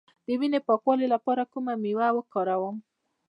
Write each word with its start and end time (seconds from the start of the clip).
د 0.25 0.29
وینې 0.39 0.59
د 0.63 0.65
پاکوالي 0.67 1.07
لپاره 1.15 1.49
کومه 1.51 1.73
میوه 1.83 2.07
وکاروم؟ 2.13 2.77